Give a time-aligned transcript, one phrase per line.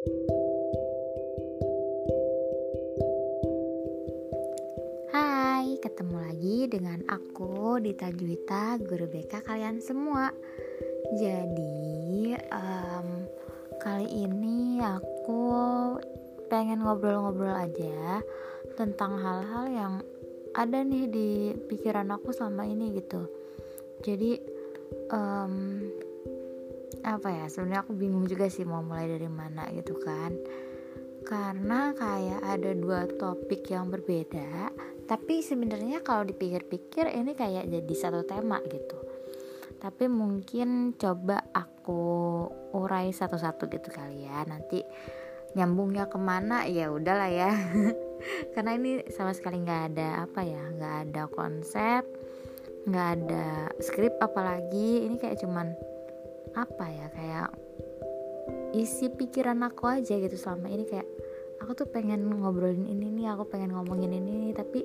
[0.00, 0.08] Hai,
[5.76, 10.32] ketemu lagi dengan aku Dita Juwita, guru BK kalian semua.
[11.20, 13.28] Jadi, um,
[13.84, 15.44] kali ini aku
[16.48, 18.24] pengen ngobrol-ngobrol aja
[18.80, 20.00] tentang hal-hal yang
[20.56, 23.28] ada nih di pikiran aku selama ini gitu.
[24.00, 24.40] Jadi,
[25.12, 25.84] um,
[27.06, 27.44] apa ya?
[27.46, 30.34] Sebenarnya aku bingung juga sih mau mulai dari mana gitu kan.
[31.24, 34.72] Karena kayak ada dua topik yang berbeda
[35.10, 38.94] tapi sebenarnya kalau dipikir-pikir ini kayak jadi satu tema gitu.
[39.82, 42.46] Tapi mungkin coba aku
[42.78, 44.46] urai satu-satu gitu kali ya.
[44.46, 44.86] Nanti
[45.58, 47.50] nyambungnya ke mana ya udahlah ya.
[48.54, 52.06] Karena ini sama sekali nggak ada apa ya nggak ada konsep
[52.86, 55.10] nggak ada skrip apalagi.
[55.10, 55.74] Ini kayak cuman
[56.54, 57.48] apa ya kayak
[58.74, 61.06] isi pikiran aku aja gitu selama ini kayak
[61.60, 64.80] aku tuh pengen ngobrolin ini nih aku pengen ngomongin ini nih tapi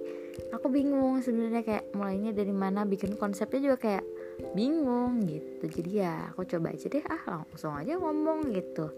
[0.52, 4.06] aku bingung sebenarnya kayak mulainya dari mana bikin konsepnya juga kayak
[4.52, 5.72] bingung gitu.
[5.72, 8.92] Jadi ya aku coba aja deh ah langsung aja ngomong gitu.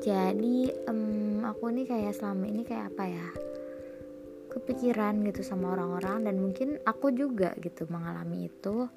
[0.00, 3.26] Jadi um, aku nih kayak selama ini kayak apa ya
[4.50, 8.90] kepikiran gitu sama orang-orang dan mungkin aku juga gitu mengalami itu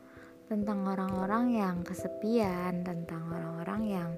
[0.48, 4.12] tentang orang-orang yang kesepian, tentang orang-orang yang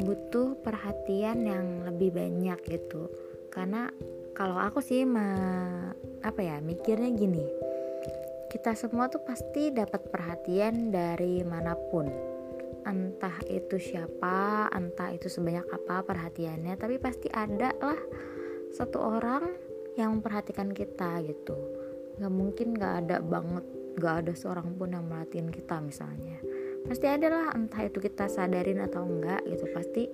[0.00, 3.06] butuh perhatian yang lebih banyak gitu.
[3.52, 3.90] Karena
[4.32, 5.36] kalau aku sih ma
[6.24, 7.44] apa ya mikirnya gini,
[8.50, 12.08] kita semua tuh pasti dapat perhatian dari mana pun.
[12.80, 18.00] Entah itu siapa, entah itu sebanyak apa perhatiannya, tapi pasti ada lah
[18.72, 19.44] satu orang
[20.00, 21.54] yang memperhatikan kita gitu.
[22.16, 26.40] Gak mungkin gak ada banget gak ada seorang pun yang merhatiin kita misalnya.
[26.88, 30.08] Pasti ada lah entah itu kita sadarin atau enggak gitu pasti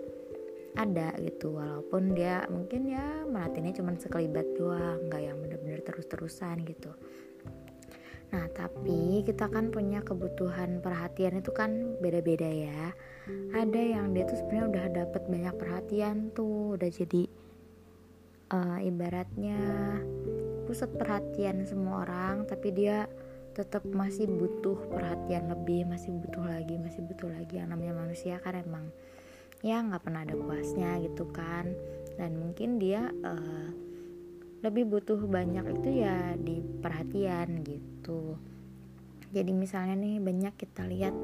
[0.75, 1.55] ada gitu.
[1.55, 6.91] Walaupun dia mungkin ya merhatiinnya cuma sekelibat doang nggak yang bener-bener terus-terusan gitu.
[8.35, 12.91] Nah tapi kita kan punya kebutuhan perhatian itu kan beda-beda ya.
[13.55, 17.23] Ada yang dia tuh sebenarnya udah dapet banyak perhatian tuh udah jadi
[18.51, 19.59] uh, ibaratnya
[20.67, 23.07] pusat perhatian semua orang tapi dia
[23.57, 28.53] tetap masih butuh perhatian lebih masih butuh lagi masih butuh lagi yang namanya manusia kan
[28.53, 28.93] emang
[29.65, 31.73] ya nggak pernah ada puasnya gitu kan.
[32.21, 33.69] Dan mungkin dia uh,
[34.61, 38.37] lebih butuh banyak itu ya di perhatian gitu.
[39.33, 41.17] Jadi misalnya nih banyak kita lihat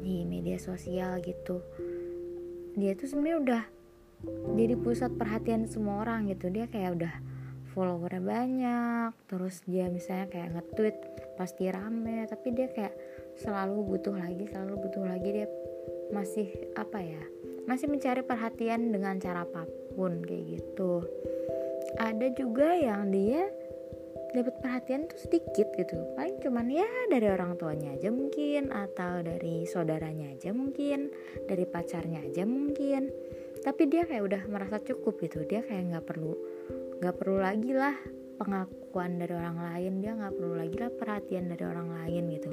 [0.00, 1.60] di media sosial gitu
[2.78, 3.62] dia tuh sebenarnya udah
[4.54, 6.52] jadi pusat perhatian semua orang gitu.
[6.52, 7.14] Dia kayak udah
[7.72, 10.96] followernya banyak terus dia misalnya kayak nge-tweet
[11.40, 12.92] pasti rame tapi dia kayak
[13.40, 15.28] selalu butuh lagi selalu butuh lagi.
[15.32, 15.48] Dia
[16.12, 17.22] masih apa ya
[17.64, 19.64] masih mencari perhatian dengan cara apa
[19.96, 21.00] pun kayak gitu.
[21.96, 23.48] Ada juga yang dia
[24.30, 25.96] dapat perhatian tuh sedikit gitu.
[26.14, 31.10] Paling cuman ya dari orang tuanya aja mungkin atau dari saudaranya aja mungkin
[31.48, 33.10] dari pacarnya aja mungkin.
[33.60, 35.42] Tapi dia kayak udah merasa cukup gitu.
[35.48, 36.34] Dia kayak nggak perlu
[37.00, 37.96] nggak perlu lagi lah
[38.40, 42.50] pengakuan dari orang lain dia nggak perlu lagi lah perhatian dari orang lain gitu.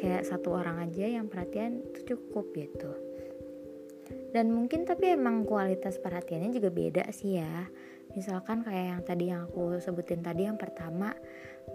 [0.00, 2.88] Kayak satu orang aja yang perhatian itu cukup gitu.
[4.32, 7.68] Dan mungkin tapi emang kualitas perhatiannya juga beda sih ya.
[8.16, 11.12] Misalkan kayak yang tadi yang aku sebutin tadi yang pertama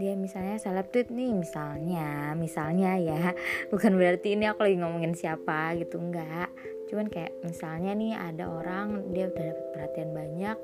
[0.02, 3.38] dia misalnya seleb tweet nih misalnya misalnya ya.
[3.72, 6.50] Bukan berarti ini aku lagi ngomongin siapa gitu enggak
[6.90, 10.58] cuman kayak misalnya nih ada orang dia udah dapat perhatian banyak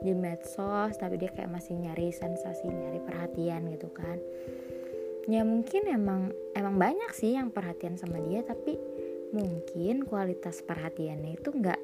[0.00, 4.18] di medsos tapi dia kayak masih nyari sensasi nyari perhatian gitu kan.
[5.26, 8.78] Ya mungkin emang emang banyak sih yang perhatian sama dia tapi
[9.34, 11.80] mungkin kualitas perhatiannya itu nggak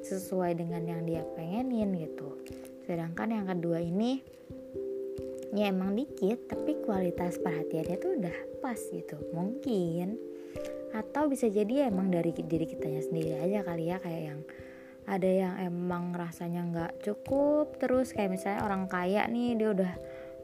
[0.00, 2.40] sesuai dengan yang dia pengenin gitu.
[2.88, 4.22] Sedangkan yang kedua ini
[5.52, 9.18] ya emang dikit tapi kualitas perhatiannya tuh udah pas gitu.
[9.34, 10.16] Mungkin.
[10.96, 14.40] Atau bisa jadi emang dari diri kitanya sendiri aja kali ya kayak yang
[15.06, 19.92] ada yang emang rasanya nggak cukup terus kayak misalnya orang kaya nih dia udah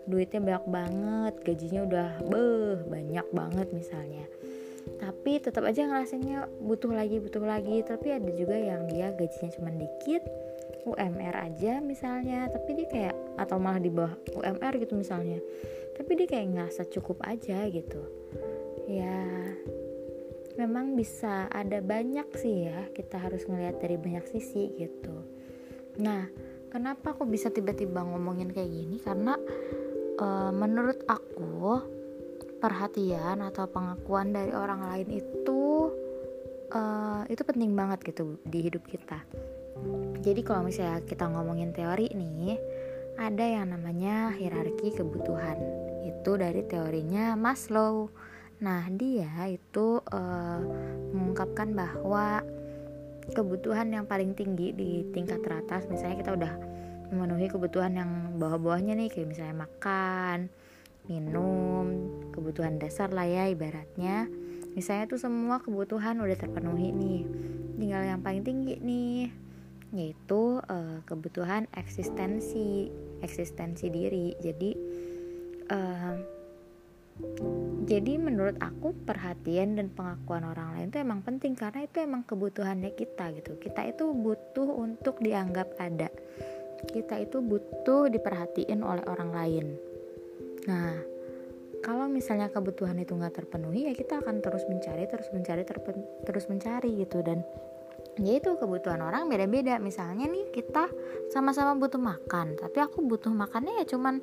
[0.07, 4.27] duitnya banyak banget gajinya udah beh banyak banget misalnya.
[4.99, 7.83] Tapi tetap aja ngerasanya butuh lagi butuh lagi.
[7.83, 10.23] Tapi ada juga yang dia gajinya cuma dikit
[10.87, 12.51] UMR aja misalnya.
[12.51, 15.39] Tapi dia kayak atau malah di bawah UMR gitu misalnya.
[15.95, 18.03] Tapi dia kayak ngerasa cukup aja gitu.
[18.91, 19.27] Ya
[20.57, 25.17] memang bisa ada banyak sih ya kita harus ngelihat dari banyak sisi gitu.
[26.01, 26.29] Nah
[26.69, 28.97] kenapa aku bisa tiba-tiba ngomongin kayak gini?
[29.01, 29.37] Karena
[30.17, 31.81] e, menurut aku
[32.61, 35.93] perhatian atau pengakuan dari orang lain itu
[36.69, 36.83] e,
[37.33, 39.25] itu penting banget gitu di hidup kita.
[40.23, 42.61] Jadi kalau misalnya kita ngomongin teori nih
[43.19, 45.59] ada yang namanya hierarki kebutuhan.
[46.03, 48.09] Itu dari teorinya Maslow
[48.63, 50.61] nah dia itu uh,
[51.11, 52.47] mengungkapkan bahwa
[53.35, 56.53] kebutuhan yang paling tinggi di tingkat teratas misalnya kita udah
[57.13, 58.11] memenuhi kebutuhan yang
[58.41, 60.49] bawah-bawahnya nih kayak misalnya makan
[61.11, 64.31] minum kebutuhan dasar lah ya ibaratnya.
[64.73, 67.21] Misalnya tuh semua kebutuhan udah terpenuhi nih
[67.77, 69.29] tinggal yang paling tinggi nih
[69.93, 72.89] yaitu uh, kebutuhan eksistensi
[73.21, 74.33] eksistensi diri.
[74.41, 74.71] Jadi
[75.69, 76.17] uh,
[77.83, 82.95] jadi menurut aku perhatian dan pengakuan orang lain itu emang penting karena itu emang kebutuhannya
[82.97, 83.59] kita gitu.
[83.59, 86.09] Kita itu butuh untuk dianggap ada.
[86.89, 89.67] Kita itu butuh diperhatiin oleh orang lain.
[90.71, 90.95] Nah
[91.83, 95.63] kalau misalnya kebutuhan itu nggak terpenuhi ya kita akan terus mencari terus mencari
[96.25, 97.19] terus mencari gitu.
[97.21, 97.45] Dan
[98.17, 99.83] ya itu kebutuhan orang beda-beda.
[99.83, 100.89] Misalnya nih kita
[101.35, 104.23] sama-sama butuh makan tapi aku butuh makannya ya cuman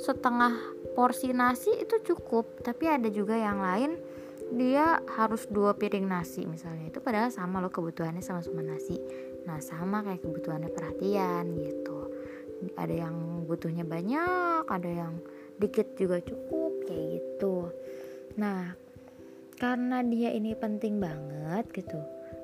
[0.00, 0.56] setengah
[0.96, 3.96] porsi nasi itu cukup tapi ada juga yang lain
[4.52, 6.92] dia harus dua piring nasi misalnya.
[6.92, 9.00] Itu padahal sama loh kebutuhannya sama-sama nasi.
[9.48, 12.12] Nah sama kayak kebutuhannya perhatian gitu.
[12.76, 15.18] Ada yang butuhnya banyak ada yang
[15.56, 17.72] dikit juga cukup kayak gitu.
[18.36, 18.76] Nah
[19.56, 22.02] karena dia ini penting banget gitu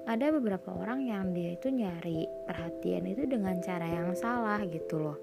[0.08, 5.18] ada beberapa orang yang dia itu nyari perhatian itu dengan cara yang salah gitu loh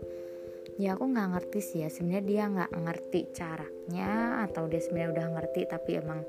[0.76, 1.90] ya aku nggak ngerti sih ya.
[1.90, 4.12] Sebenarnya dia nggak ngerti caranya
[4.48, 6.20] atau dia sebenarnya udah ngerti tapi emang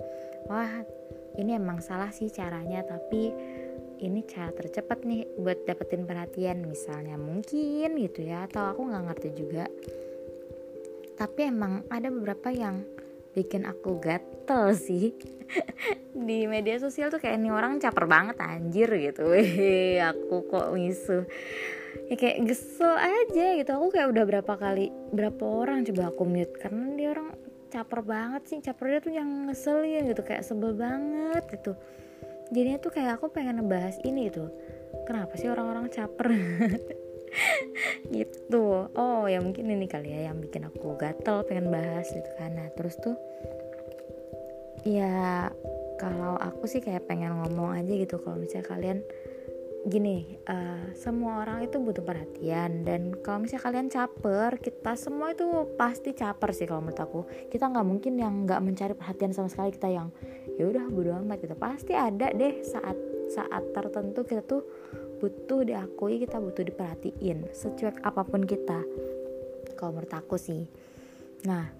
[0.46, 0.72] wah
[1.37, 3.34] ini emang salah sih caranya tapi
[3.96, 7.16] ini cara tercepat nih buat dapetin perhatian misalnya.
[7.16, 9.64] Mungkin gitu ya atau aku nggak ngerti juga.
[11.16, 12.84] Tapi emang ada beberapa yang
[13.32, 15.16] bikin aku gatel sih.
[16.16, 19.28] Di media sosial tuh kayak ini orang caper banget anjir gitu.
[19.32, 21.25] Weh aku kok misuh
[22.08, 23.70] ya kayak gesel aja gitu.
[23.72, 26.54] Aku kayak udah berapa kali berapa orang coba aku mute.
[26.60, 27.28] Karena dia orang
[27.72, 28.58] caper banget sih.
[28.62, 30.22] Capernya tuh yang ngeselin gitu.
[30.22, 31.72] Kayak sebel banget gitu.
[32.54, 34.50] Jadinya tuh kayak aku pengen ngebahas ini tuh
[35.06, 36.31] kenapa sih orang-orang caper?
[38.06, 38.64] Gitu.
[38.96, 42.96] Oh ya mungkin ini kali ya yang bikin aku gatel pengen bahas gitu nah terus
[42.96, 43.19] tuh
[44.87, 45.50] ya
[45.99, 48.20] kalau aku sih kayak pengen ngomong aja gitu.
[48.22, 48.99] Kalau misalnya kalian
[49.86, 55.46] gini uh, semua orang itu butuh perhatian dan kalau misalnya kalian caper kita semua itu
[55.78, 57.20] pasti caper sih kalau menurut aku.
[57.46, 60.10] Kita nggak mungkin yang nggak mencari perhatian sama sekali kita yang
[60.58, 61.54] ya udah bodo amat gitu.
[61.54, 62.98] Pasti ada deh saat
[63.30, 64.66] saat tertentu kita tuh
[65.22, 68.82] butuh diakui kita butuh diperhatiin secuek apa pun kita
[69.78, 70.66] kalau menurut aku sih.
[71.46, 71.70] Nah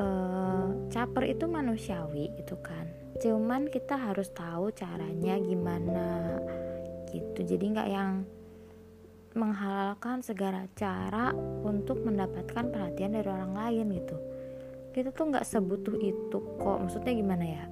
[0.00, 2.88] uh, caper itu manusiawi gitu kan.
[3.20, 6.40] Cuman kita harus tahu caranya gimana
[7.16, 7.56] gitu.
[7.56, 8.24] Jadi nggak yang
[9.36, 14.16] menghalalkan segala cara untuk mendapatkan perhatian dari orang lain gitu.
[14.96, 16.78] Kita tuh nggak sebutuh itu kok.
[16.80, 17.64] Maksudnya gimana ya?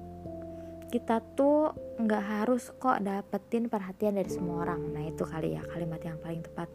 [0.93, 4.93] Kita tuh nggak harus kok dapetin perhatian dari semua orang.
[4.93, 6.69] Nah itu kali ya kalimat yang paling tepat.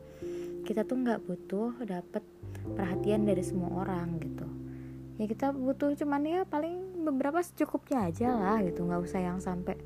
[0.66, 2.26] Kita tuh nggak butuh dapet
[2.74, 4.46] perhatian dari semua orang gitu.
[5.22, 8.82] Ya kita butuh cuman ya paling beberapa secukupnya aja lah gitu.
[8.82, 9.78] Nggak usah yang sampai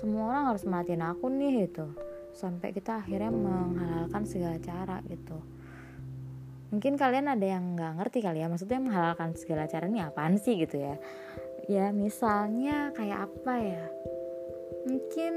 [0.00, 1.92] semua orang harus merhatiin aku nih gitu
[2.36, 5.40] sampai kita akhirnya menghalalkan segala cara gitu.
[6.68, 10.60] Mungkin kalian ada yang nggak ngerti kali ya maksudnya menghalalkan segala cara ini apaan sih
[10.60, 11.00] gitu ya?
[11.66, 13.84] Ya misalnya kayak apa ya?
[14.84, 15.34] Mungkin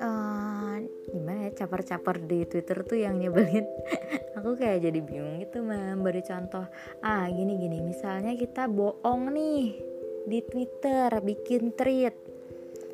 [0.00, 0.80] uh,
[1.12, 3.68] gimana ya caper-caper di Twitter tuh yang nyebelin.
[4.40, 6.64] Aku kayak jadi bingung gitu memberi contoh
[7.02, 9.74] ah gini gini misalnya kita bohong nih
[10.26, 12.14] di Twitter bikin tweet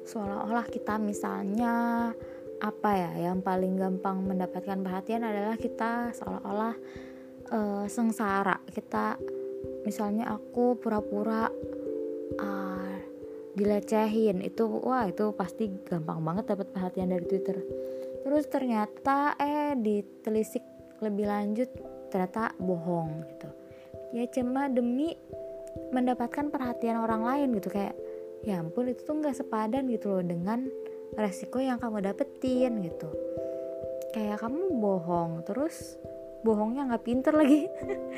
[0.06, 2.10] seolah-olah kita misalnya
[2.62, 6.74] apa ya yang paling gampang mendapatkan perhatian adalah kita seolah-olah
[7.50, 8.62] uh, sengsara.
[8.70, 9.18] Kita
[9.82, 11.50] misalnya aku pura-pura
[12.38, 12.94] uh,
[13.58, 17.58] dilecehin itu wah itu pasti gampang banget dapat perhatian dari Twitter.
[18.22, 20.62] Terus ternyata eh ditelisik
[21.02, 21.66] lebih lanjut
[22.14, 23.50] ternyata bohong gitu.
[24.14, 25.18] Ya cuma demi
[25.90, 27.74] mendapatkan perhatian orang lain gitu.
[27.74, 27.98] Kayak
[28.46, 30.70] ya ampun itu tuh nggak sepadan gitu loh dengan
[31.16, 33.08] resiko yang kamu dapetin gitu.
[34.12, 35.96] Kayak kamu bohong terus
[36.42, 37.70] bohongnya nggak pinter lagi.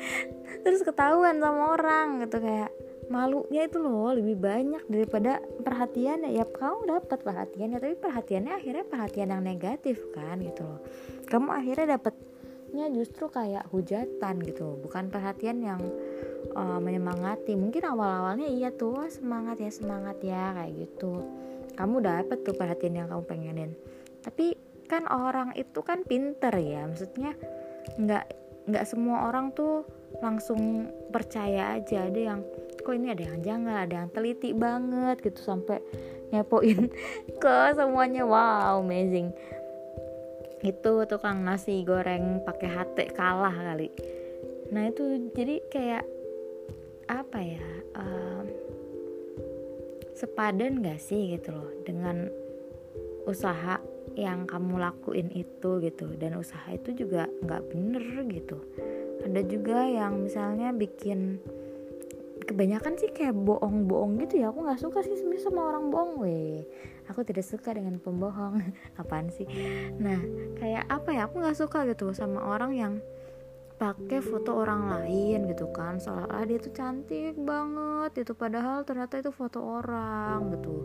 [0.65, 2.41] Terus ketahuan sama orang gitu.
[2.41, 2.73] Kayak
[3.05, 6.33] malunya itu loh lebih banyak daripada perhatiannya.
[6.33, 10.81] Ya kamu dapat perhatiannya tapi perhatiannya akhirnya perhatian yang negatif kan gitu loh.
[11.29, 14.81] Kamu akhirnya dapatnya justru kayak hujatan gitu.
[14.81, 15.79] Bukan perhatian yang
[16.57, 17.53] uh, menyemangati.
[17.53, 22.97] Mungkin awal awalnya iya tuh semangat ya semangat ya kayak gitu kamu dapet tuh perhatian
[22.97, 23.71] yang kamu pengenin.
[24.23, 24.55] Tapi
[24.85, 27.33] kan orang itu kan pinter ya maksudnya
[27.97, 28.25] nggak
[28.65, 29.85] nggak semua orang tuh
[30.19, 32.09] langsung percaya aja.
[32.09, 32.39] Ada yang
[32.81, 35.81] kok ini ada yang janggal ada yang teliti banget gitu sampai
[36.33, 36.89] ngepoin
[37.41, 38.25] ke semuanya.
[38.25, 39.29] Wow amazing.
[40.65, 43.93] Itu tukang nasi goreng pakai hati kalah kali.
[44.73, 46.05] Nah itu jadi kayak
[47.05, 48.34] apa ya um,
[50.15, 52.31] sepadan gak sih gitu loh dengan
[53.27, 53.81] usaha
[54.15, 56.07] yang kamu lakuin itu gitu.
[56.15, 58.57] Dan usaha itu juga nggak bener gitu.
[59.27, 61.43] Ada juga yang misalnya bikin
[62.45, 64.53] kebanyakan sih kayak bohong-bohong gitu ya.
[64.53, 66.11] Aku nggak suka sih sebenarnya sama orang bohong.
[66.23, 66.63] Weh
[67.09, 68.61] aku tidak suka dengan pembohong.
[69.01, 69.45] Apaan sih?
[69.99, 70.21] Nah
[70.57, 71.27] kayak apa ya?
[71.27, 72.93] Aku nggak suka gitu sama orang yang
[73.75, 75.99] pakai foto orang lain gitu kan.
[75.99, 80.75] Soalnya dia tuh cantik banget itu padahal ternyata itu foto orang gitu.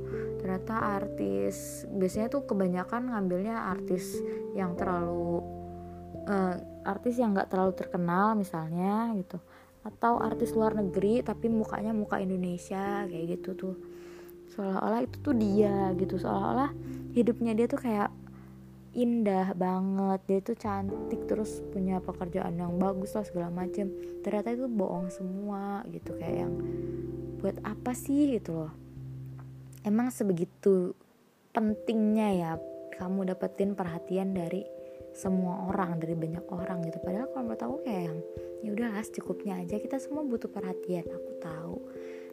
[0.42, 4.18] Ternyata artis biasanya tuh kebanyakan ngambilnya artis
[4.58, 5.42] yang terlalu
[6.26, 9.38] uh, artis yang nggak terlalu terkenal misalnya gitu.
[9.86, 13.76] Atau artis luar negeri tapi mukanya muka Indonesia kayak gitu tuh.
[14.50, 16.18] Seolah-olah itu tuh dia gitu.
[16.18, 16.74] Seolah-olah
[17.14, 18.10] hidupnya dia tuh kayak
[18.94, 20.20] indah banget.
[20.26, 23.90] Dia tuh cantik terus punya pekerjaan yang bagus lah segala macem.
[24.22, 26.16] Ternyata itu bohong semua gitu.
[26.18, 26.54] Kayak yang
[27.40, 28.36] buat apa sih?
[28.38, 28.72] gitu loh.
[29.80, 30.92] Emang sebegitu
[31.50, 32.50] pentingnya ya
[33.00, 34.62] kamu dapetin perhatian dari
[35.10, 37.02] semua orang dari banyak orang gitu.
[37.02, 38.18] Padahal kalau menurut aku kayak yang
[38.62, 39.76] ya udahlah secukupnya aja.
[39.80, 41.76] Kita semua butuh perhatian aku tahu.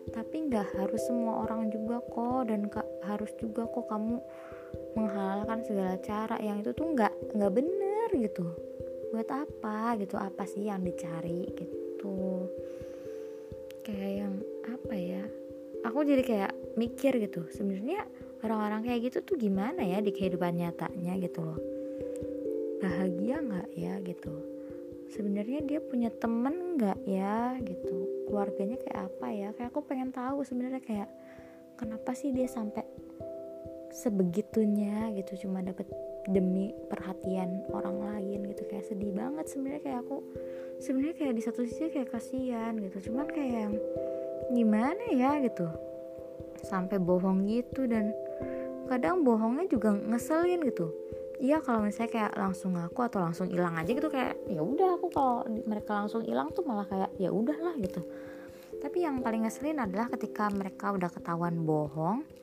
[0.08, 2.72] Tapi nggak harus semua orang juga kok dan
[3.04, 4.24] harus juga kok kamu
[4.98, 8.50] menghalalkan segala cara yang itu tuh nggak nggak bener gitu.
[9.14, 10.18] Buat apa gitu?
[10.18, 12.50] Apa sih yang dicari gitu?
[13.86, 14.34] Kayak yang
[14.66, 15.24] apa ya?
[15.86, 18.04] Aku jadi kayak mikir gitu sebenarnya
[18.42, 21.62] orang-orang kayak gitu tuh gimana ya di kehidupan nyatanya gitu loh?
[22.82, 24.34] Bahagia nggak ya gitu?
[25.08, 28.28] Sebenarnya dia punya temen nggak ya gitu?
[28.28, 29.50] Keluarganya kayak apa ya?
[29.56, 31.10] Kayak aku pengen tahu sebenarnya kayak
[31.80, 32.84] kenapa sih dia sampai
[33.98, 35.90] sebegitunya gitu cuma dapat
[36.30, 38.70] demi perhatian orang lain gitu.
[38.70, 40.18] Kayak sedih banget sebenarnya kayak aku
[40.78, 43.10] sebenarnya kayak di satu sisi kayak kasihan gitu.
[43.10, 43.74] Cuman kayak
[44.54, 45.66] gimana ya gitu
[46.62, 47.90] sampai bohong gitu.
[47.90, 48.14] Dan
[48.86, 50.94] kadang bohongnya juga ngeselin gitu.
[51.38, 55.08] Iya kalau misalnya kayak langsung ngaku atau langsung hilang aja gitu kayak ya udah aku
[55.14, 58.02] kalau mereka langsung hilang tuh malah kayak ya udahlah gitu.
[58.78, 62.37] Tapi yang paling ngeselin adalah ketika mereka udah ketahuan bohong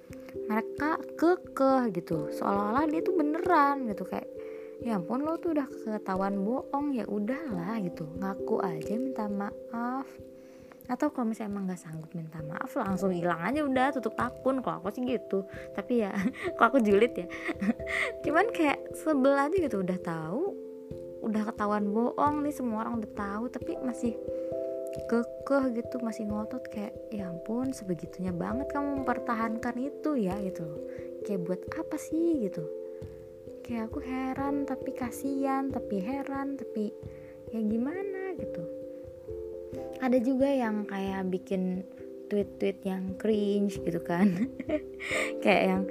[0.51, 2.29] mereka kekeh gitu.
[2.35, 4.29] Seolah-olah dia tuh beneran gitu kayak
[4.83, 8.05] ya ampun lo tuh udah ketahuan bohong ya udahlah gitu.
[8.21, 10.07] Ngaku aja minta maaf.
[10.85, 14.61] Atau kalau misalnya emang nggak sanggup minta maaf langsung hilang aja udah tutup akun.
[14.61, 15.47] Kalau aku sih gitu.
[15.73, 16.13] Tapi ya
[16.61, 17.27] kalau aku julid ya?
[18.27, 20.65] Cuman kayak sebel aja gitu udah tahu
[21.25, 24.13] udah ketahuan bohong nih semua orang udah tahu tapi masih
[25.11, 30.67] kekeh gitu masih ngotot kayak ya ampun sebegitunya banget kamu mempertahankan itu ya gitu
[31.25, 32.47] kayak buat apa sih?
[32.47, 32.65] gitu.
[33.65, 36.93] Kayak aku heran tapi kasihan tapi heran tapi
[37.51, 38.37] ya gimana?
[38.37, 38.63] gitu.
[40.05, 41.83] Ada juga yang kayak bikin
[42.29, 44.51] tweet-tweet yang cringe gitu kan.
[45.45, 45.83] Kayak yang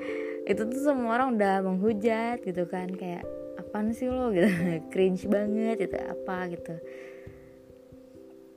[0.43, 2.93] itu tuh semua orang udah menghujat gitu kan.
[2.93, 3.25] Kayak
[3.57, 4.29] apaan sih lo?
[4.29, 4.49] gitu.
[4.93, 6.77] Cringe banget itu apa gitu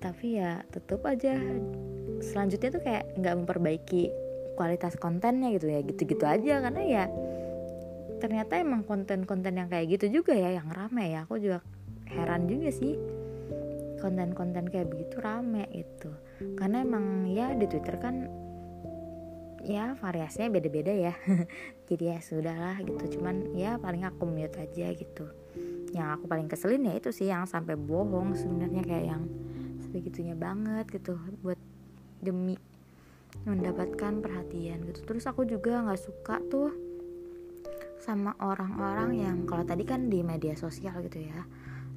[0.07, 1.35] tapi ya tetap aja
[2.23, 4.15] selanjutnya tuh kayak nggak memperbaiki
[4.55, 6.63] kualitas kontennya gitu ya gitu-gitu aja.
[6.63, 7.05] Karena ya
[8.23, 11.27] ternyata emang konten-konten yang kayak gitu juga ya yang rame ya.
[11.27, 11.61] Aku juga
[12.07, 12.95] heran juga sih
[13.99, 16.13] konten-konten kayak begitu rame itu
[16.61, 18.29] karena emang ya di twitter kan
[19.67, 21.15] ya variasinya beda-beda ya.
[21.91, 23.19] Jadi ya sudahlah gitu.
[23.19, 25.27] Cuman ya paling aku mute aja gitu.
[25.91, 29.23] Yang aku paling keselin ya itu sih yang sampai bohong sebenarnya kayak yang
[29.87, 31.59] sebegitunya banget gitu buat
[32.21, 32.59] demi
[33.47, 35.07] mendapatkan perhatian gitu.
[35.07, 36.75] Terus aku juga nggak suka tuh
[38.03, 41.43] sama orang-orang yang kalau tadi kan di media sosial gitu ya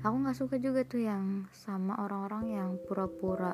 [0.04, 3.52] aku nggak suka juga tuh yang sama orang-orang yang pura-pura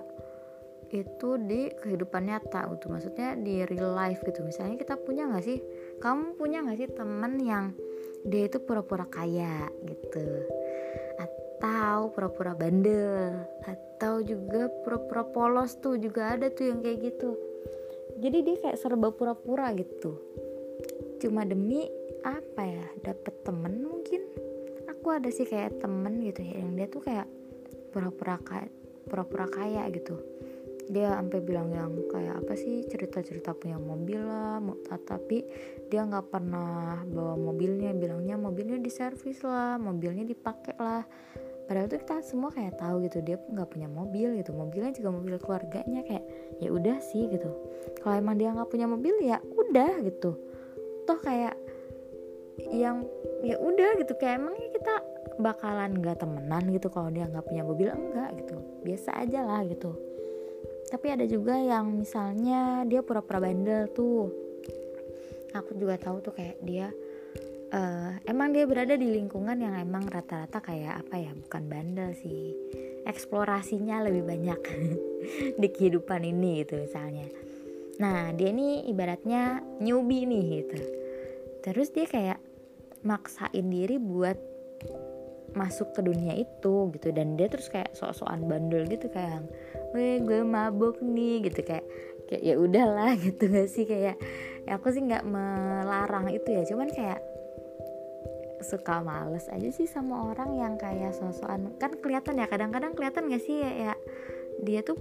[0.94, 2.94] itu di kehidupan nyata gitu.
[2.94, 4.46] Maksudnya di real life gitu.
[4.46, 5.58] Misalnya kita punya nggak sih?
[5.98, 7.74] Kamu punya nggak sih temen yang
[8.22, 10.46] dia itu pura-pura kaya gitu?
[11.18, 13.50] Atau pura-pura bandel
[14.06, 17.34] atau juga pura-pura polos tuh juga ada tuh yang kayak gitu.
[18.22, 20.22] Jadi dia kayak serba pura-pura gitu.
[21.18, 21.90] Cuma demi
[22.22, 24.22] apa ya dapet temen mungkin.
[24.94, 27.26] Aku ada sih kayak temen gitu ya yang dia tuh kayak
[27.90, 28.70] pura-pura kaya
[29.10, 30.22] pura-pura kaya gitu.
[30.86, 34.62] Dia sampai bilang yang kayak apa sih cerita-cerita punya mobil lah
[35.02, 35.42] tapi
[35.90, 37.90] dia nggak pernah bawa mobilnya.
[37.90, 41.02] Bilangnya mobilnya diservis lah mobilnya dipakai lah
[41.66, 44.54] padahal tuh kita semua kayak tahu gitu dia nggak punya mobil gitu.
[44.54, 46.26] Mobilnya juga mobil keluarganya kayak
[46.62, 47.50] ya udah sih gitu.
[48.02, 50.38] Kalau emang dia nggak punya mobil ya udah gitu.
[51.06, 51.58] Toh kayak
[52.72, 53.04] yang
[53.42, 54.14] ya udah gitu.
[54.18, 54.94] Kayak emangnya kita
[55.42, 57.90] bakalan nggak temenan gitu kalau dia nggak punya mobil?
[57.92, 58.56] Enggak gitu.
[58.86, 59.92] Biasa aja lah gitu.
[60.86, 64.30] Tapi ada juga yang misalnya dia pura-pura bandel tuh.
[65.56, 66.92] Aku juga tahu tuh kayak dia
[67.74, 72.54] uh, emang dia berada di lingkungan yang emang rata-rata kayak apa ya bukan bandel sih.
[73.06, 74.62] Eksplorasinya lebih banyak
[75.62, 77.26] di kehidupan ini gitu misalnya.
[78.02, 80.80] Nah dia ini ibaratnya newbie nih gitu.
[81.64, 82.40] Terus dia kayak
[83.06, 84.38] maksain diri buat
[85.56, 87.10] masuk ke dunia itu gitu.
[87.14, 89.46] Dan dia terus kayak sok-sokan bandel gitu kayak
[89.96, 91.62] weh gue mabuk nih gitu.
[91.62, 91.86] Kayak
[92.26, 93.86] kayak ya udahlah gitu gak sih?
[93.86, 94.18] Kayak
[94.66, 96.66] ya aku sih nggak melarang itu ya.
[96.66, 97.35] Cuman kayak
[98.66, 103.44] suka males aja sih sama orang yang kayak sosokan kan kelihatan ya kadang-kadang kelihatan gak
[103.46, 103.94] sih ya, ya
[104.66, 104.98] dia tuh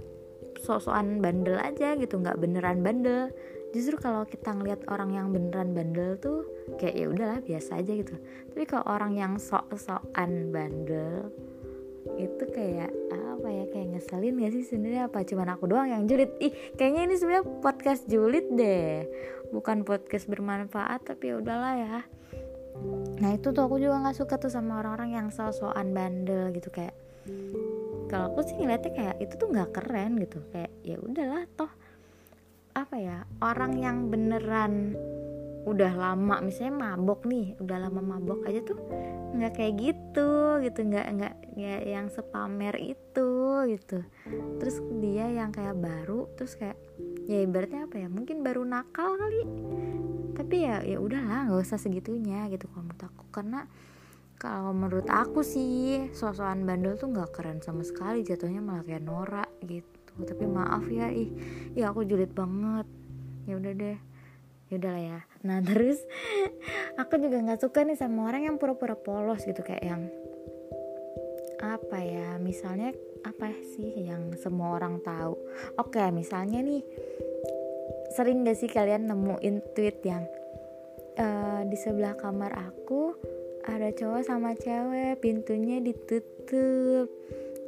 [0.61, 3.31] sosokan bandel aja gitu nggak beneran bandel.
[3.75, 6.47] Justru kalau kita ngeliat orang yang beneran bandel tuh
[6.79, 8.15] kayak ya udahlah biasa aja gitu.
[8.55, 11.27] Tapi kalau orang yang sok-sokan bandel
[12.15, 15.11] itu kayak apa ya kayak ngeselin gak sih sebenarnya?
[15.11, 16.31] Apa cuman aku doang yang julid?
[16.39, 19.03] Ih kayaknya ini sebenarnya podcast julid deh.
[19.51, 21.99] Bukan podcast bermanfaat tapi ya udahlah ya
[23.19, 26.95] nah itu tuh aku juga nggak suka tuh sama orang-orang yang sok-sokan bandel gitu kayak
[28.11, 31.71] kalau aku sih ngeliatnya kayak itu tuh nggak keren gitu kayak ya udahlah toh
[32.75, 34.93] apa ya orang yang beneran
[35.65, 38.77] udah lama misalnya mabok nih udah lama mabok aja tuh
[39.33, 43.31] nggak kayak gitu gitu nggak nggak ya yang sepamer itu
[43.71, 43.99] gitu.
[44.61, 46.77] Terus dia yang kayak baru terus kayak
[47.25, 48.07] ya ibaratnya apa ya?
[48.07, 49.41] Mungkin baru nakal kali.
[50.35, 53.23] Tapi ya ya udahlah nggak usah segitunya gitu kalau menurut aku.
[53.31, 53.61] Karena
[54.35, 58.21] kalau menurut aku sih sosokan bandel tuh nggak keren sama sekali.
[58.21, 60.11] Jatuhnya malah kayak norak gitu.
[60.21, 61.31] Tapi maaf ya ih
[61.73, 62.85] ya aku julid banget.
[63.47, 63.97] Ya udah deh.
[64.69, 65.19] Ya udahlah ya.
[65.47, 66.03] Nah terus
[66.99, 69.63] aku juga nggak suka nih sama orang yang pura-pura polos gitu.
[69.63, 70.01] Kayak yang
[71.63, 72.35] apa ya?
[72.37, 72.91] Misalnya
[73.25, 75.39] apa sih yang semua orang tahu?
[75.79, 76.83] Oke misalnya nih
[78.15, 80.23] sering gak sih kalian nemuin tweet yang
[81.19, 83.13] uh, di sebelah kamar aku
[83.67, 87.11] ada cowok sama cewek pintunya ditutup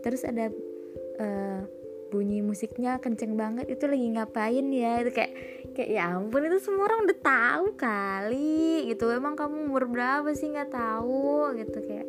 [0.06, 0.48] terus ada
[1.20, 1.62] uh,
[2.08, 5.04] bunyi musiknya kenceng banget itu lagi ngapain ya?
[5.04, 5.32] Itu kayak
[5.76, 9.12] kayak ya ampun itu semua orang udah tahu kali gitu.
[9.12, 10.50] Emang kamu umur berapa sih?
[10.52, 12.08] Nggak tahu gitu kayak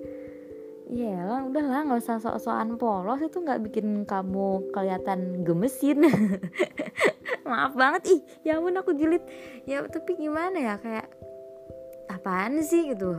[0.88, 3.20] ya lah udahlah nggak usah sok-sokan polos.
[3.20, 6.06] Itu nggak bikin kamu kelihatan gemesin
[7.48, 8.02] maaf banget.
[8.12, 9.24] Ih ya ampun aku jilid
[9.64, 11.08] ya tapi gimana ya kayak
[12.12, 13.16] apaan sih gitu?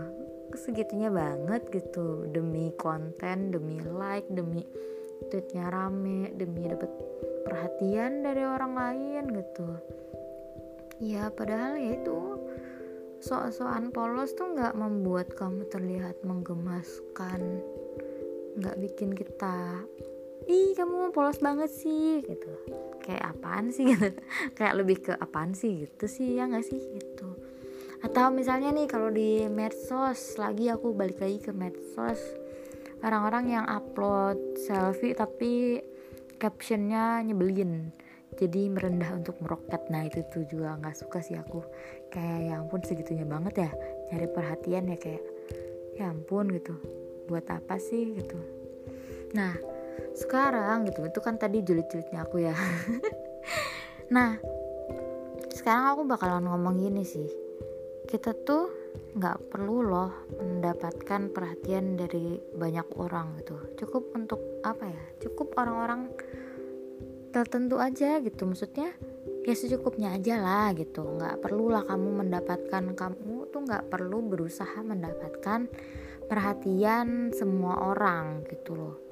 [0.53, 2.29] Segitunya banget gitu.
[2.29, 4.65] Demi konten demi like demi
[5.27, 6.89] tweetnya rame demi dapat
[7.43, 9.67] perhatian dari orang lain gitu.
[10.99, 12.19] Ya padahal ya itu
[13.19, 17.59] soal-soal polos tuh nggak membuat kamu terlihat menggemaskan
[18.59, 19.83] nggak bikin kita
[20.47, 22.51] ih kamu polos banget sih gitu.
[23.03, 23.89] Kayak apaan sih?
[23.89, 24.13] Gitu
[24.57, 26.79] kayak lebih ke apaan sih gitu sih ya nggak sih?
[26.79, 27.27] Gitu.
[27.99, 32.21] Atau misalnya nih kalau di medsos lagi aku balik lagi ke medsos.
[32.99, 35.79] Orang-orang yang upload selfie tapi
[36.39, 37.91] captionnya nyebelin
[38.39, 39.83] jadi merendah untuk meroket.
[39.91, 41.59] Nah itu tuh juga nggak suka sih aku.
[42.07, 43.71] Kayak ya ampun segitunya banget ya
[44.11, 45.23] nyari perhatian ya kayak
[45.99, 46.75] ya ampun gitu.
[47.27, 48.15] Buat apa sih?
[48.15, 48.39] gitu.
[49.35, 49.78] Nah
[50.19, 52.55] sekarang gitu itu kan tadi julid-julidnya aku ya.
[54.09, 54.41] Nah
[55.53, 57.29] sekarang aku bakalan ngomong gini sih.
[58.09, 58.73] Kita tuh
[59.13, 63.53] nggak perlu loh mendapatkan perhatian dari banyak orang gitu.
[63.77, 65.03] Cukup untuk apa ya?
[65.21, 66.09] Cukup orang-orang
[67.29, 68.49] tertentu aja gitu.
[68.49, 68.89] Maksudnya
[69.45, 71.05] ya secukupnya aja lah gitu.
[71.05, 75.69] Nggak perlulah kamu mendapatkan kamu tuh nggak perlu berusaha mendapatkan
[76.25, 79.08] perhatian semua orang gitu loh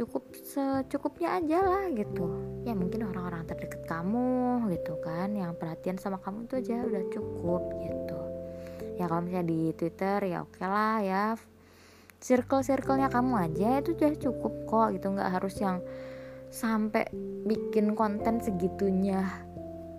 [0.00, 2.24] cukup secukupnya aja lah gitu.
[2.64, 7.62] Ya mungkin orang-orang terdekat kamu gitu kan yang perhatian sama kamu itu aja udah cukup
[7.84, 8.20] gitu.
[8.96, 11.24] Ya kalau misalnya di Twitter ya oke okay lah ya.
[12.20, 15.06] Circle circlenya kamu aja itu udah cukup kok gitu.
[15.12, 15.84] Nggak harus yang
[16.48, 17.04] sampai
[17.44, 19.24] bikin konten segitunya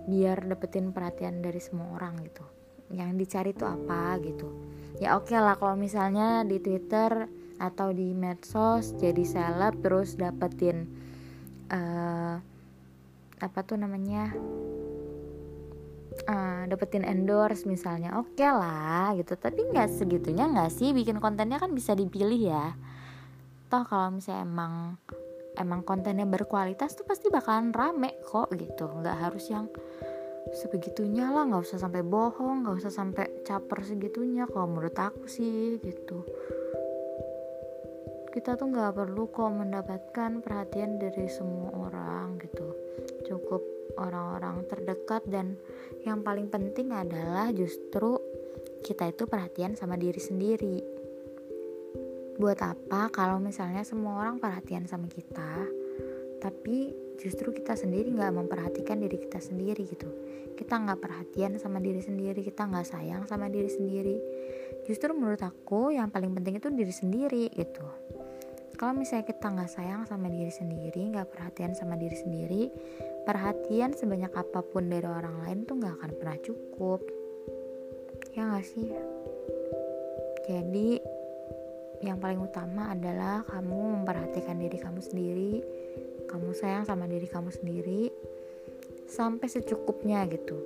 [0.10, 2.42] biar dapetin perhatian dari semua orang gitu.
[2.90, 4.50] Yang dicari tuh apa gitu.
[4.98, 10.90] Ya oke okay lah kalau misalnya di Twitter atau di medsos jadi seleb terus dapetin
[11.70, 12.42] uh,
[13.42, 14.34] apa tuh namanya
[16.26, 19.38] uh, dapetin endorse misalnya oke okay lah gitu.
[19.38, 22.74] Tapi nggak segitunya nggak sih bikin kontennya kan bisa dipilih ya.
[23.70, 24.74] Toh kalau misalnya emang
[25.56, 28.90] emang kontennya berkualitas tuh pasti bakalan rame kok gitu.
[28.90, 29.70] Nggak harus yang
[30.52, 35.78] sebegitunya lah nggak usah sampai bohong nggak usah sampai caper segitunya kalau menurut aku sih
[35.86, 36.26] gitu
[38.32, 42.64] kita tuh nggak perlu kok mendapatkan perhatian dari semua orang gitu.
[43.28, 43.60] Cukup
[44.00, 45.60] orang-orang terdekat dan
[46.08, 48.16] yang paling penting adalah justru
[48.88, 50.80] kita itu perhatian sama diri sendiri.
[52.40, 55.68] Buat apa kalau misalnya semua orang perhatian sama kita
[56.42, 56.90] tapi
[57.22, 60.08] justru kita sendiri nggak memperhatikan diri kita sendiri gitu.
[60.56, 64.16] Kita nggak perhatian sama diri sendiri kita nggak sayang sama diri sendiri.
[64.88, 67.84] Justru menurut aku yang paling penting itu diri sendiri gitu
[68.82, 72.74] kalau misalnya kita nggak sayang sama diri sendiri nggak perhatian sama diri sendiri
[73.30, 77.02] perhatian sebanyak apa pun dari orang lain tuh nggak akan pernah cukup.
[78.34, 78.90] Ya nggak sih?
[80.50, 80.98] Jadi
[82.02, 85.62] yang paling utama adalah kamu memperhatikan diri kamu sendiri
[86.26, 88.10] kamu sayang sama diri kamu sendiri
[89.06, 90.58] sampai secukupnya gitu.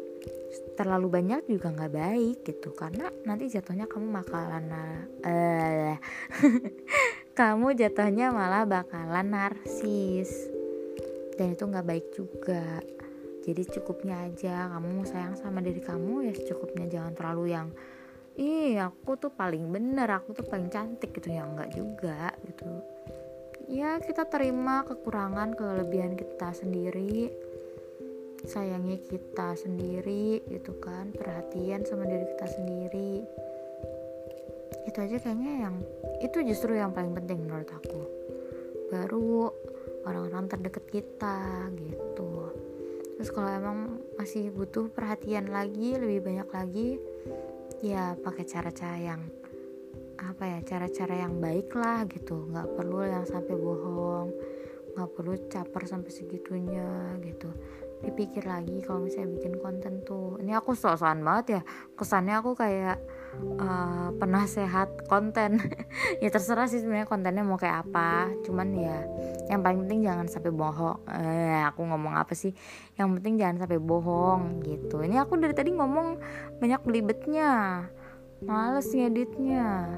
[0.80, 6.00] Terlalu banyak juga nggak baik gitu karena nanti jatuhnya kamu bakalan uh,
[7.36, 10.32] kamu jatuhnya malah bakalan narsis.
[11.36, 12.80] Dan itu nggak baik juga.
[13.44, 14.72] Jadi cukupnya aja.
[14.72, 16.88] Kamu sayang sama diri kamu ya secukupnya.
[16.88, 17.68] Jangan terlalu yang
[18.40, 21.36] ih aku tuh paling bener aku tuh paling cantik gitu.
[21.36, 22.72] Ya nggak juga gitu.
[23.68, 27.36] Ya kita terima kekurangan kelebihan kita sendiri.
[28.48, 31.12] Sayangi kita sendiri gitu kan.
[31.12, 33.12] Perhatian sama diri kita sendiri
[34.86, 35.76] itu aja kayaknya yang
[36.22, 38.02] itu justru yang paling penting menurut aku.
[38.94, 39.50] Baru
[40.06, 42.54] orang-orang terdekat kita gitu.
[43.18, 43.80] Terus kalau emang
[44.20, 46.90] masih butuh perhatian lagi lebih banyak lagi
[47.82, 49.22] ya pakai cara-cara yang
[50.16, 52.48] apa ya cara-cara yang baik lah gitu.
[52.54, 54.30] Nggak perlu yang sampai bohong
[54.96, 57.52] nggak perlu caper sampai segitunya gitu.
[58.00, 60.40] Dipikir lagi kalau misalnya bikin konten tuh.
[60.40, 61.62] Ini aku sok-sokan banget ya
[62.00, 63.00] kesannya aku kayak
[63.60, 65.60] uh, penasehat konten.
[66.24, 68.32] Ya terserah sih sebenarnya kontennya mau kayak apa.
[68.48, 69.04] Cuman ya
[69.52, 71.02] yang paling penting jangan sampai bohong.
[71.12, 72.56] Eh aku ngomong apa sih?
[72.96, 75.04] Yang penting jangan sampai bohong gitu.
[75.04, 76.22] Ini aku dari tadi ngomong
[76.62, 77.84] banyak belibetnya.
[78.46, 79.92] Males ngeditnya.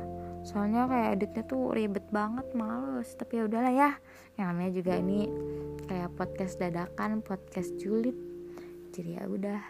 [0.48, 3.14] Soalnya kayak editnya tuh ribet banget males.
[3.14, 3.92] Tapi ya udahlah ya.
[4.40, 5.20] Yang namanya juga ini
[5.86, 8.16] kayak podcast dadakan podcast julid.
[8.96, 9.62] Jadi ya udah.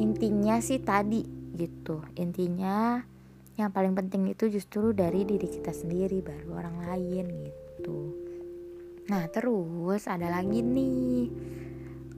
[0.00, 2.02] Intinya sih tadi gitu.
[2.16, 3.00] Intinya
[3.60, 7.98] yang paling penting itu justru dari diri kita sendiri baru orang lain gitu.
[9.12, 11.28] Nah terus ada lagi nih.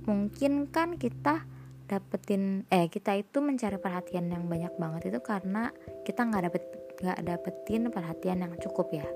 [0.06, 1.42] Mungkin kan kita
[1.84, 5.74] dapetin eh kita itu mencari perhatian yang banyak banget itu karena
[6.06, 9.08] kita nggak dapet nggak dapetin perhatian yang cukup ya.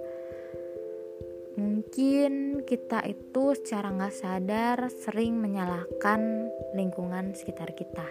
[1.58, 8.06] Mungkin kita itu secara nggak sadar sering menyalahkan lingkungan sekitar kita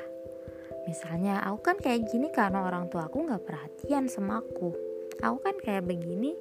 [0.87, 4.71] misalnya aku kan kayak gini karena orang tua aku nggak perhatian sama aku.
[5.19, 6.33] Aku kan kayak begini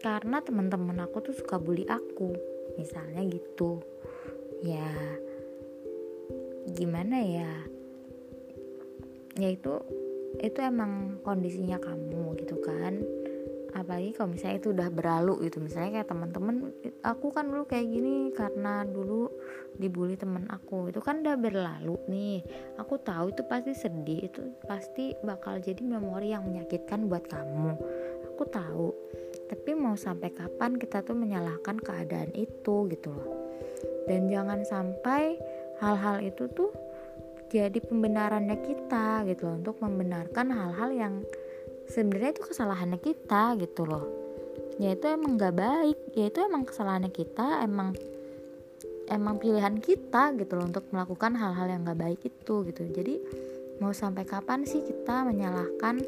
[0.00, 2.32] karena teman-teman aku tuh suka bully aku.
[2.80, 3.84] Misalnya gitu.
[4.64, 4.88] Ya
[6.72, 7.52] gimana ya?
[9.36, 9.76] Ya itu
[10.40, 13.04] itu emang kondisinya kamu gitu kan
[13.72, 15.58] apalagi kalau misalnya itu udah berlalu gitu.
[15.64, 16.54] Misalnya kayak teman-teman
[17.00, 19.32] aku kan dulu kayak gini karena dulu
[19.76, 20.92] dibully temen aku.
[20.92, 22.40] Itu kan udah berlalu nih.
[22.78, 27.76] Aku tahu itu pasti sedih itu pasti bakal jadi memori yang menyakitkan buat kamu.
[28.32, 28.92] Aku tahu.
[29.48, 33.32] Tapi mau sampai kapan kita tuh menyalahkan keadaan itu gitu loh.
[34.08, 35.36] Dan jangan sampai
[35.80, 36.72] hal-hal itu tuh
[37.52, 41.14] jadi pembenarannya kita gitu loh untuk membenarkan hal-hal yang
[41.92, 44.08] sebenarnya itu kesalahannya kita gitu loh.
[44.80, 45.98] Ya itu emang gak baik.
[46.16, 47.92] Ya itu emang kesalahannya kita emang
[49.12, 52.82] emang pilihan kita gitu loh untuk melakukan hal-hal yang gak baik itu gitu.
[52.88, 53.14] Jadi
[53.84, 56.00] mau sampai kapan sih kita menyalahkan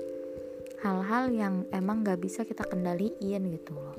[0.81, 3.97] hal-hal yang emang gak bisa kita kendaliin gitu loh?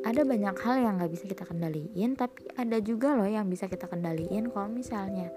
[0.00, 3.90] Ada banyak hal yang gak bisa kita kendaliin tapi ada juga loh yang bisa kita
[3.90, 5.28] kendaliin kalau misalnya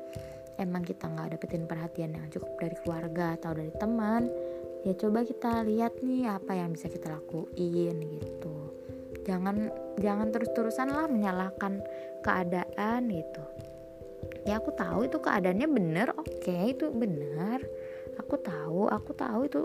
[0.62, 4.30] emang kita nggak dapetin perhatian yang cukup dari keluarga atau dari teman
[4.84, 8.56] ya coba kita lihat nih apa yang bisa kita lakuin gitu.
[9.24, 11.80] Jangan jangan terus-terusan lah menyalahkan
[12.24, 13.44] keadaan gitu.
[14.44, 17.64] Ya aku tahu itu keadaannya bener oke okay, itu benar
[18.20, 19.62] aku tahu aku tahu itu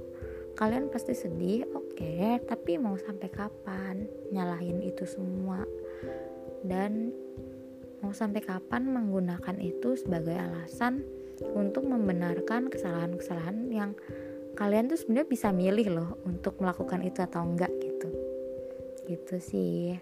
[0.54, 1.94] kalian pasti sedih oke.
[1.98, 5.62] Okay, tapi mau sampai kapan nyalahin itu semua?
[6.62, 7.14] Dan
[8.02, 11.02] mau sampai kapan menggunakan itu sebagai alasan
[11.54, 13.94] untuk membenarkan kesalahan-kesalahan yang
[14.58, 18.10] kalian tuh sebenarnya bisa milih loh untuk melakukan itu atau enggak gitu.
[19.06, 19.94] Gitu sih.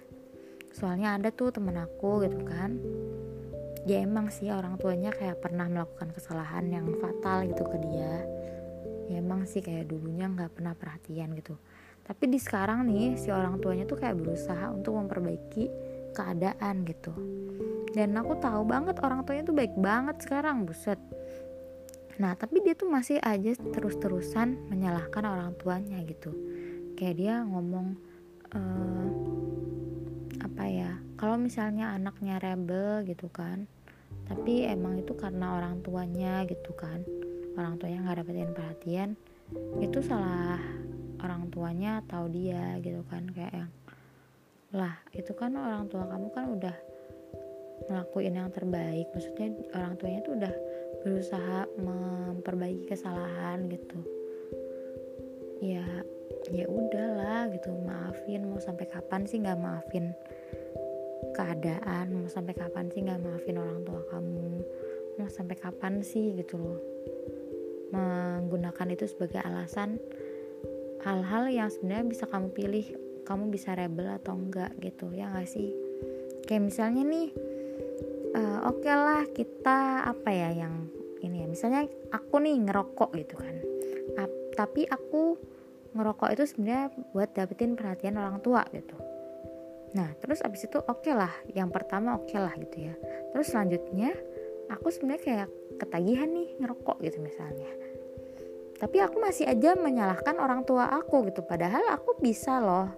[0.72, 2.80] Soalnya ada tuh temen aku gitu kan.
[3.84, 8.24] Ya emang sih orang tuanya kayak pernah melakukan kesalahan yang fatal gitu ke dia.
[9.12, 11.60] Ya emang sih kayak dulunya nggak pernah perhatian gitu.
[12.08, 15.68] Tapi di sekarang nih si orang tuanya tuh kayak berusaha untuk memperbaiki
[16.16, 17.12] keadaan gitu.
[17.92, 20.96] Dan aku tahu banget orang tuanya tuh baik banget sekarang buset
[22.16, 26.32] Nah, tapi dia tuh masih aja terus-terusan menyalahkan orang tuanya gitu.
[26.96, 27.96] Kayak dia ngomong
[28.56, 29.08] uh,
[30.40, 30.90] apa ya?
[31.20, 33.68] Kalau misalnya anaknya rebel gitu kan,
[34.28, 37.04] tapi emang itu karena orang tuanya gitu kan.
[37.56, 39.10] Orang tuanya nggak dapetin perhatian,
[39.80, 40.60] itu salah
[41.22, 43.70] orang tuanya atau dia gitu kan kayak yang
[44.74, 46.76] lah itu kan orang tua kamu kan udah
[47.86, 50.54] ngelakuin yang terbaik maksudnya orang tuanya tuh udah
[51.06, 54.02] berusaha memperbaiki kesalahan gitu.
[55.62, 55.86] Ya
[56.50, 58.50] ya udahlah gitu maafin.
[58.50, 60.10] Mau sampai kapan sih nggak maafin
[61.30, 62.10] keadaan?
[62.10, 64.66] Mau sampai kapan sih nggak maafin orang tua kamu?
[65.22, 66.82] Mau sampai kapan sih gitu loh?
[67.94, 70.02] Menggunakan itu sebagai alasan
[71.06, 72.86] hal-hal yang sebenarnya bisa kamu pilih
[73.22, 75.70] kamu bisa rebel atau enggak gitu ya nggak sih?
[76.50, 77.30] Kayak misalnya nih
[78.36, 80.92] uh, oke okay lah kita apa ya yang
[81.24, 81.46] ini ya.
[81.48, 83.56] Misalnya aku nih ngerokok gitu kan.
[84.56, 85.36] Tapi aku
[85.92, 88.96] ngerokok itu sebenarnya buat dapetin perhatian orang tua gitu.
[89.92, 92.94] Nah terus abis itu oke okay lah yang pertama oke okay lah gitu ya.
[93.36, 94.16] Terus selanjutnya
[94.72, 97.68] aku sebenarnya kayak ketagihan nih ngerokok gitu misalnya.
[98.76, 101.44] Tapi aku masih aja menyalahkan orang tua aku gitu.
[101.44, 102.88] Padahal aku bisa loh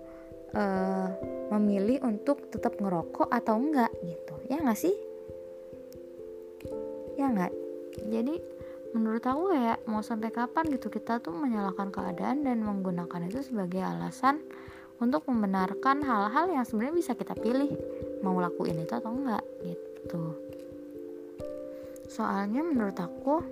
[0.54, 1.10] uh,
[1.54, 4.34] memilih untuk tetap ngerokok atau enggak gitu.
[4.46, 4.94] Ya nggak sih
[7.18, 7.52] ya nggak?
[8.08, 8.34] Jadi
[8.96, 13.84] menurut aku ya mau sampai kapan gitu kita tuh menyalahkan keadaan dan menggunakan itu sebagai
[13.84, 14.40] alasan
[15.02, 17.74] untuk membenarkan hal-hal yang sebenarnya bisa kita pilih
[18.24, 20.24] mau lakuin itu atau enggak gitu.
[22.08, 23.44] Soalnya menurut aku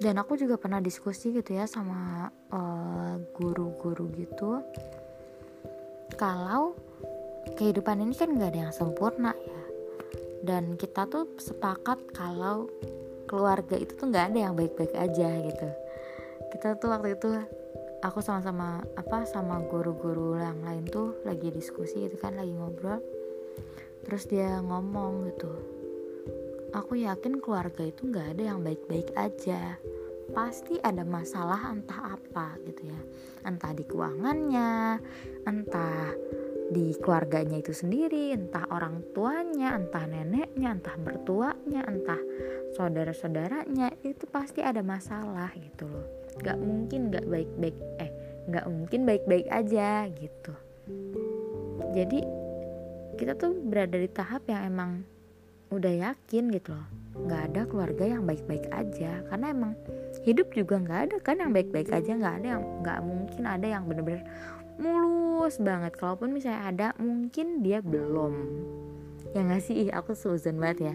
[0.00, 4.50] dan aku juga pernah diskusi gitu ya sama eh, guru-guru uh, gitu
[6.16, 6.72] kalau
[7.56, 9.32] kehidupan ini kan nggak ada yang sempurna
[10.44, 12.68] dan kita tuh sepakat kalau
[13.28, 15.68] keluarga itu tuh nggak ada yang baik-baik aja gitu.
[16.50, 17.30] Kita tuh waktu itu
[18.00, 22.98] aku sama-sama apa sama guru-guru yang lain tuh lagi diskusi gitu kan lagi ngobrol.
[24.04, 25.80] Terus dia ngomong gitu
[26.70, 29.78] aku yakin keluarga itu nggak ada yang baik-baik aja.
[30.30, 33.00] Pasti ada masalah entah apa gitu ya.
[33.42, 35.02] Entah di keuangannya
[35.42, 36.14] entah
[36.70, 42.22] di keluarganya itu sendiri, entah orang tuanya, entah neneknya, entah mertuanya, entah
[42.78, 46.06] saudara-saudaranya, itu pasti ada masalah gitu loh.
[46.46, 48.10] Gak mungkin gak baik-baik, eh
[48.54, 50.54] gak mungkin baik-baik aja gitu.
[51.90, 52.22] Jadi
[53.18, 55.02] kita tuh berada di tahap yang emang
[55.70, 59.72] udah yakin gitu loh nggak ada keluarga yang baik-baik aja karena emang
[60.26, 63.82] hidup juga nggak ada kan yang baik-baik aja nggak ada yang nggak mungkin ada yang
[63.86, 64.22] bener-bener
[64.80, 65.94] mulus banget.
[65.94, 68.34] Kalaupun misalnya ada mungkin dia belum.
[69.36, 69.86] Ya nggak sih?
[69.92, 70.94] Aku suzon banget ya.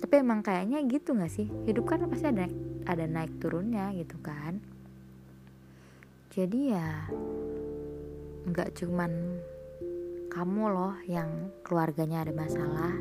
[0.00, 1.50] Tapi emang kayaknya gitu nggak sih?
[1.66, 2.46] Hidup kan pasti ada
[2.86, 4.62] ada naik turunnya gitu kan.
[6.30, 7.10] Jadi ya
[8.46, 9.12] nggak cuman
[10.30, 12.92] kamu loh yang keluarganya ada masalah.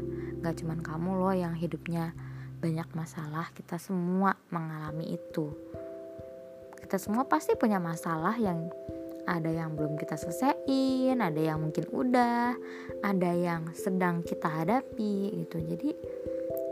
[0.41, 2.15] Nggak cuman kamu loh yang hidupnya
[2.63, 3.51] banyak masalah.
[3.51, 5.51] Kita semua mengalami itu.
[6.79, 8.71] Kita semua pasti punya masalah yang
[9.25, 12.53] ada yang belum kita selesaiin ada yang mungkin udah
[13.01, 15.57] ada yang sedang kita hadapi gitu.
[15.61, 15.89] Jadi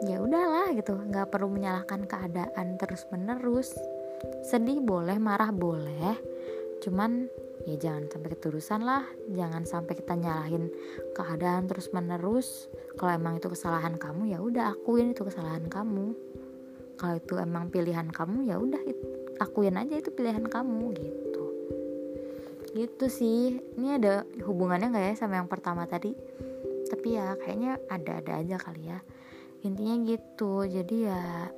[0.05, 0.93] ya udahlah gitu.
[0.93, 3.73] Nggak perlu menyalahkan keadaan terus menerus
[4.45, 6.15] sedih boleh marah boleh.
[6.85, 7.27] Cuman
[7.65, 9.03] ya jangan sampai keterusan lah.
[9.33, 10.69] Jangan sampai kita nyalahin
[11.17, 12.69] keadaan terus menerus
[13.01, 16.13] kalau emang itu kesalahan kamu ya udah akuin itu kesalahan kamu.
[16.93, 18.79] Kalau itu emang pilihan kamu ya udah
[19.41, 21.22] akuin aja itu pilihan kamu gitu
[22.73, 23.61] gitu sih.
[23.77, 26.13] Ini ada hubungannya nggak ya sama yang pertama tadi?
[26.89, 28.99] Tapi ya kayaknya ada-ada aja kali ya.
[29.63, 30.65] Intinya gitu.
[30.65, 31.49] Jadi ya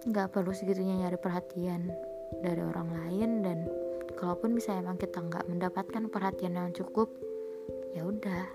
[0.00, 1.92] nggak perlu segitunya nyari perhatian
[2.40, 3.58] dari orang lain dan
[4.16, 7.10] kalaupun bisa emang kita nggak mendapatkan perhatian yang cukup
[7.92, 8.46] ya udah.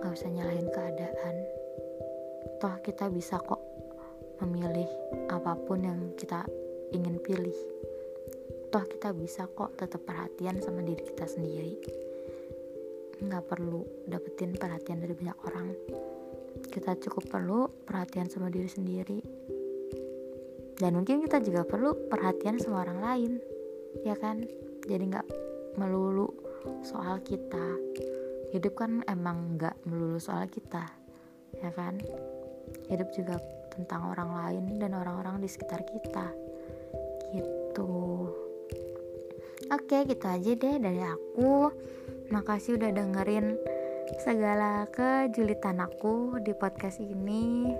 [0.00, 1.34] Nggak usah nyalahin keadaan.
[2.58, 3.60] Toh kita bisa kok
[4.42, 4.88] memilih
[5.30, 6.42] apa pun yang kita
[6.90, 7.54] ingin pilih
[8.74, 11.78] toh kita bisa kok tetap perhatian sama diri kita sendiri.
[13.22, 15.70] Nggak perlu dapetin perhatian dari banyak orang.
[16.74, 19.22] Kita cukup perlu perhatian sama diri sendiri.
[20.74, 23.32] Dan mungkin kita juga perlu perhatian sama orang lain
[24.02, 24.42] ya kan?
[24.90, 25.28] Jadi nggak
[25.78, 26.34] melulu
[26.82, 27.78] soal kita.
[28.50, 30.82] Hidup kan emang nggak melulu soal kita
[31.62, 32.02] ya kan?
[32.90, 33.38] Hidup juga
[33.70, 36.26] tentang orang lain dan orang-orang di sekitar kita.
[37.30, 37.94] Gitu
[39.74, 41.68] oke gitu aja deh dari aku.
[42.30, 43.58] Makasih udah dengerin
[44.22, 47.74] segala kejulitan aku di podcast ini.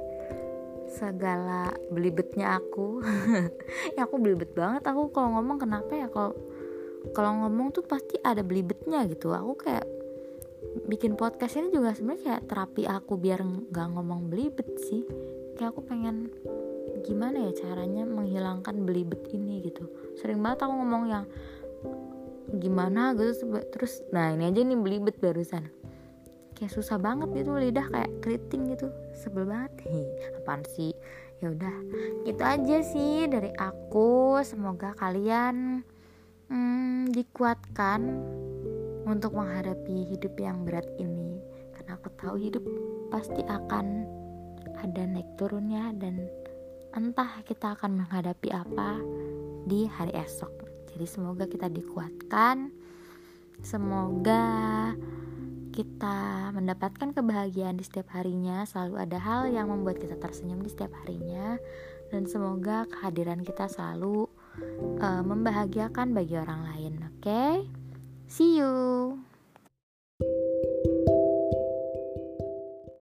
[0.90, 3.02] Segala belibetnya aku.
[3.96, 4.82] Ya aku belibet banget.
[4.90, 6.10] Aku kalau ngomong kenapa ya?
[6.10, 6.34] Kalau
[7.14, 9.30] kalau ngomong tuh pasti ada belibetnya gitu.
[9.30, 9.86] Aku kayak
[10.90, 15.06] bikin podcast ini juga sebenarnya kayak terapi aku biar nggak ngomong belibet sih.
[15.54, 16.34] Kayak aku pengen
[17.04, 19.86] gimana ya caranya menghilangkan belibet ini gitu.
[20.18, 21.24] Sering banget aku ngomong yang
[22.50, 25.68] gimana gitu terus nah ini aja nih belibet barusan.
[26.54, 29.72] Kayak susah banget gitu lidah kayak keriting gitu sebel banget.
[29.88, 30.92] Nih apaan sih?
[31.42, 31.76] Ya udah
[32.24, 34.38] gitu aja sih dari aku.
[34.46, 35.82] Semoga kalian
[36.48, 38.00] hmm, dikuatkan
[39.04, 41.42] untuk menghadapi hidup yang berat ini.
[41.74, 42.64] Karena aku tahu hidup
[43.10, 44.06] pasti akan
[44.80, 46.24] ada naik turunnya dan
[46.94, 49.02] entah kita akan menghadapi apa
[49.66, 50.63] di hari esok
[50.94, 52.70] jadi semoga kita dikuatkan
[53.60, 54.44] semoga
[55.74, 60.94] kita mendapatkan kebahagiaan di setiap harinya selalu ada hal yang membuat kita tersenyum di setiap
[61.02, 61.58] harinya
[62.14, 64.30] dan semoga kehadiran kita selalu
[65.02, 67.66] uh, membahagiakan bagi orang lain oke okay?
[68.34, 69.33] See you.